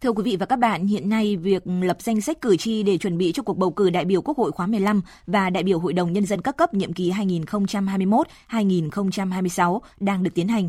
[0.00, 2.98] Thưa quý vị và các bạn, hiện nay việc lập danh sách cử tri để
[2.98, 5.78] chuẩn bị cho cuộc bầu cử đại biểu Quốc hội khóa 15 và đại biểu
[5.78, 10.68] Hội đồng Nhân dân các cấp nhiệm kỳ 2021-2026 đang được tiến hành.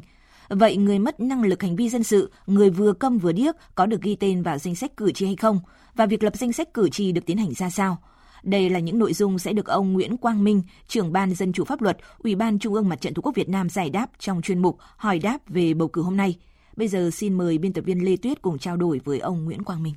[0.50, 3.86] Vậy người mất năng lực hành vi dân sự, người vừa câm vừa điếc có
[3.86, 5.60] được ghi tên vào danh sách cử tri hay không?
[5.96, 7.98] Và việc lập danh sách cử tri được tiến hành ra sao?
[8.44, 11.66] Đây là những nội dung sẽ được ông Nguyễn Quang Minh, trưởng ban Dân chủ
[11.66, 14.42] pháp luật, Ủy ban Trung ương Mặt trận Tổ quốc Việt Nam giải đáp trong
[14.42, 16.36] chuyên mục Hỏi đáp về bầu cử hôm nay.
[16.80, 19.64] Bây giờ xin mời biên tập viên Lê Tuyết cùng trao đổi với ông Nguyễn
[19.64, 19.94] Quang Minh.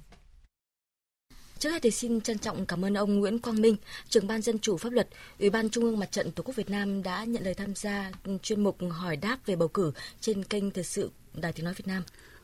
[1.58, 3.76] Trước hết thì xin trân trọng cảm ơn ông Nguyễn Quang Minh,
[4.08, 6.71] trưởng ban dân chủ pháp luật, Ủy ban Trung ương Mặt trận Tổ quốc Việt
[6.71, 8.10] Nam đã nhận lời tham gia
[8.43, 11.86] chuyên mục hỏi đáp về bầu cử trên kênh thời sự Đài Tiếng nói Việt
[11.86, 12.02] Nam.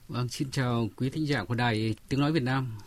[0.08, 2.78] Vâng, xin chào quý thính giả của Đài Tiếng nói Việt Nam.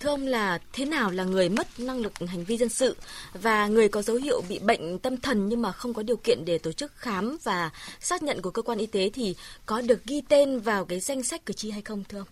[0.00, 2.96] Thưa ông là thế nào là người mất năng lực hành vi dân sự
[3.42, 6.44] và người có dấu hiệu bị bệnh tâm thần nhưng mà không có điều kiện
[6.44, 9.34] để tổ chức khám và xác nhận của cơ quan y tế thì
[9.66, 12.28] có được ghi tên vào cái danh sách cử tri hay không thưa ông?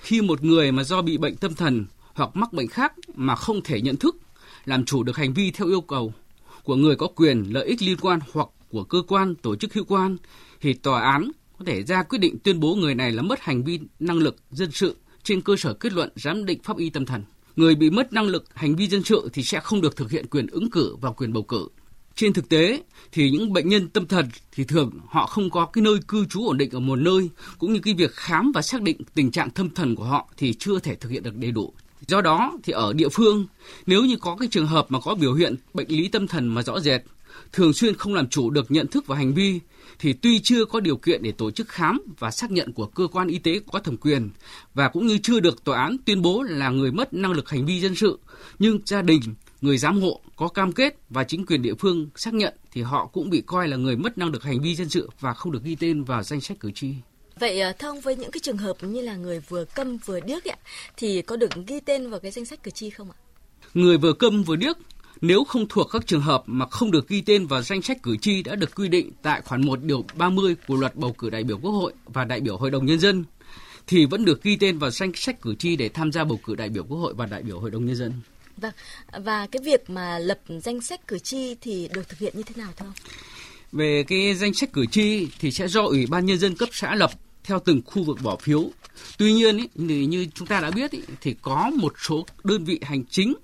[0.00, 3.62] Khi một người mà do bị bệnh tâm thần hoặc mắc bệnh khác mà không
[3.62, 4.16] thể nhận thức,
[4.64, 6.12] làm chủ được hành vi theo yêu cầu
[6.64, 9.84] của người có quyền lợi ích liên quan hoặc của cơ quan tổ chức hữu
[9.84, 10.16] quan
[10.60, 13.64] thì tòa án có thể ra quyết định tuyên bố người này là mất hành
[13.64, 17.06] vi năng lực dân sự trên cơ sở kết luận giám định pháp y tâm
[17.06, 17.22] thần.
[17.56, 20.26] Người bị mất năng lực hành vi dân sự thì sẽ không được thực hiện
[20.26, 21.68] quyền ứng cử và quyền bầu cử.
[22.16, 25.82] Trên thực tế thì những bệnh nhân tâm thần thì thường họ không có cái
[25.82, 28.82] nơi cư trú ổn định ở một nơi, cũng như cái việc khám và xác
[28.82, 31.72] định tình trạng tâm thần của họ thì chưa thể thực hiện được đầy đủ.
[32.06, 33.46] Do đó thì ở địa phương,
[33.86, 36.62] nếu như có cái trường hợp mà có biểu hiện bệnh lý tâm thần mà
[36.62, 37.02] rõ rệt
[37.52, 39.60] thường xuyên không làm chủ được nhận thức và hành vi
[39.98, 43.06] thì tuy chưa có điều kiện để tổ chức khám và xác nhận của cơ
[43.06, 44.30] quan y tế có thẩm quyền
[44.74, 47.66] và cũng như chưa được tòa án tuyên bố là người mất năng lực hành
[47.66, 48.18] vi dân sự
[48.58, 49.20] nhưng gia đình
[49.60, 53.06] người giám hộ có cam kết và chính quyền địa phương xác nhận thì họ
[53.06, 55.62] cũng bị coi là người mất năng lực hành vi dân sự và không được
[55.64, 56.94] ghi tên vào danh sách cử tri.
[57.40, 60.20] Vậy ờ, thưa ông với những cái trường hợp như là người vừa câm vừa
[60.20, 60.56] điếc ạ
[60.96, 63.16] thì có được ghi tên vào cái danh sách cử tri không ạ?
[63.74, 64.76] Người vừa câm vừa điếc
[65.20, 68.16] nếu không thuộc các trường hợp mà không được ghi tên vào danh sách cử
[68.16, 71.44] tri đã được quy định tại khoản 1 điều 30 của luật bầu cử đại
[71.44, 73.24] biểu Quốc hội và đại biểu Hội đồng Nhân dân
[73.86, 76.54] thì vẫn được ghi tên vào danh sách cử tri để tham gia bầu cử
[76.54, 78.12] đại biểu Quốc hội và đại biểu Hội đồng Nhân dân.
[78.56, 78.72] Vâng,
[79.24, 82.54] và cái việc mà lập danh sách cử tri thì được thực hiện như thế
[82.56, 82.94] nào thưa ông?
[83.72, 86.94] Về cái danh sách cử tri thì sẽ do Ủy ban Nhân dân cấp xã
[86.94, 87.10] lập
[87.44, 88.70] theo từng khu vực bỏ phiếu.
[89.18, 92.80] Tuy nhiên ý, như chúng ta đã biết ý, thì có một số đơn vị
[92.82, 93.34] hành chính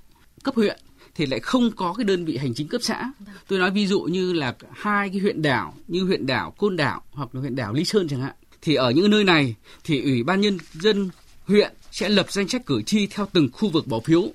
[0.43, 0.81] cấp huyện
[1.15, 3.13] thì lại không có cái đơn vị hành chính cấp xã.
[3.49, 7.03] Tôi nói ví dụ như là hai cái huyện đảo, như huyện đảo Côn Đảo
[7.11, 8.35] hoặc là huyện đảo Lý Sơn chẳng hạn.
[8.63, 9.55] Thì ở những nơi này
[9.85, 11.11] thì Ủy ban nhân dân
[11.45, 14.29] huyện sẽ lập danh sách cử tri theo từng khu vực bỏ phiếu.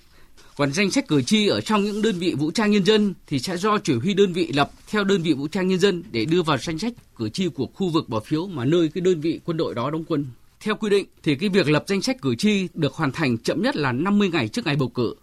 [0.58, 3.40] Còn danh sách cử tri ở trong những đơn vị vũ trang nhân dân thì
[3.40, 6.26] sẽ do chỉ huy đơn vị lập theo đơn vị vũ trang nhân dân để
[6.26, 9.22] đưa vào danh sách cử tri của khu vực bỏ phiếu mà nơi cái đơn
[9.22, 10.26] vị quân đội đó đóng quân.
[10.60, 13.62] Theo quy định thì cái việc lập danh sách cử tri được hoàn thành chậm
[13.62, 15.16] nhất là 50 ngày trước ngày bầu cử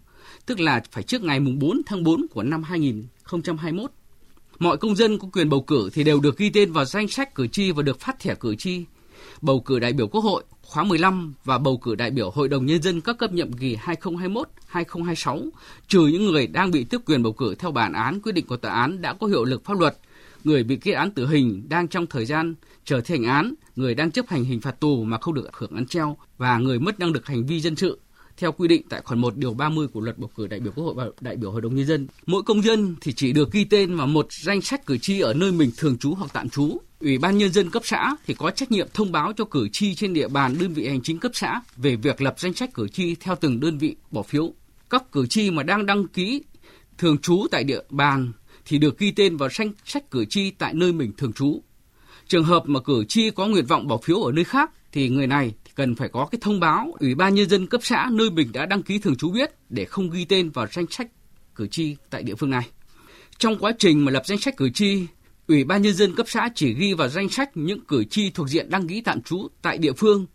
[0.47, 3.91] tức là phải trước ngày 4 tháng 4 của năm 2021.
[4.59, 7.35] Mọi công dân có quyền bầu cử thì đều được ghi tên vào danh sách
[7.35, 8.85] cử tri và được phát thẻ cử tri.
[9.41, 12.67] Bầu cử đại biểu Quốc hội khóa 15 và bầu cử đại biểu Hội đồng
[12.67, 13.77] Nhân dân các cấp nhiệm kỳ
[14.73, 15.49] 2021-2026,
[15.89, 18.57] trừ những người đang bị tước quyền bầu cử theo bản án quyết định của
[18.57, 19.99] tòa án đã có hiệu lực pháp luật,
[20.45, 22.55] người bị kết án tử hình đang trong thời gian
[22.85, 25.75] chờ thi hành án, người đang chấp hành hình phạt tù mà không được hưởng
[25.75, 27.99] án treo và người mất năng lực hành vi dân sự
[28.37, 30.85] theo quy định tại khoản 1 điều 30 của luật bầu cử đại biểu Quốc
[30.85, 32.07] hội và đại biểu Hội đồng nhân dân.
[32.27, 35.35] Mỗi công dân thì chỉ được ghi tên vào một danh sách cử tri ở
[35.35, 36.79] nơi mình thường trú hoặc tạm trú.
[37.01, 39.95] Ủy ban nhân dân cấp xã thì có trách nhiệm thông báo cho cử tri
[39.95, 42.89] trên địa bàn đơn vị hành chính cấp xã về việc lập danh sách cử
[42.89, 44.53] tri theo từng đơn vị bỏ phiếu.
[44.91, 46.43] Các cử tri mà đang đăng ký
[46.99, 48.33] thường trú tại địa bàn
[48.65, 51.63] thì được ghi tên vào danh sách cử tri tại nơi mình thường trú.
[52.29, 55.27] Trường hợp mà cử tri có nguyện vọng bỏ phiếu ở nơi khác thì người
[55.27, 58.53] này cần phải có cái thông báo ủy ban nhân dân cấp xã nơi mình
[58.53, 61.07] đã đăng ký thường trú biết để không ghi tên vào danh sách
[61.55, 62.69] cử tri tại địa phương này.
[63.39, 65.07] Trong quá trình mà lập danh sách cử tri,
[65.49, 68.49] ủy ban nhân dân cấp xã chỉ ghi vào danh sách những cử tri thuộc
[68.49, 70.27] diện đăng ký tạm trú tại địa phương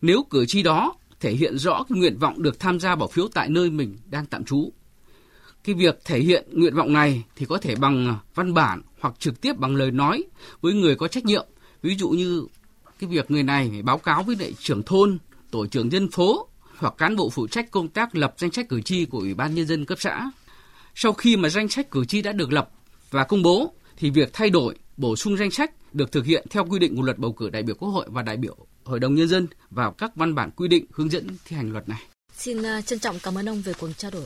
[0.00, 3.28] nếu cử tri đó thể hiện rõ cái nguyện vọng được tham gia bỏ phiếu
[3.34, 4.72] tại nơi mình đang tạm trú.
[5.64, 9.40] Cái việc thể hiện nguyện vọng này thì có thể bằng văn bản hoặc trực
[9.40, 10.24] tiếp bằng lời nói
[10.60, 11.46] với người có trách nhiệm,
[11.82, 12.46] ví dụ như
[12.98, 15.18] cái việc người này phải báo cáo với lại trưởng thôn,
[15.50, 18.80] tổ trưởng dân phố hoặc cán bộ phụ trách công tác lập danh sách cử
[18.80, 20.30] tri của Ủy ban Nhân dân cấp xã.
[20.94, 22.70] Sau khi mà danh sách cử tri đã được lập
[23.10, 26.64] và công bố, thì việc thay đổi, bổ sung danh sách được thực hiện theo
[26.64, 29.14] quy định của luật bầu cử đại biểu Quốc hội và đại biểu Hội đồng
[29.14, 32.02] Nhân dân vào các văn bản quy định hướng dẫn thi hành luật này.
[32.36, 34.24] Xin à, trân trọng cảm ơn ông về cuộc trao đổi.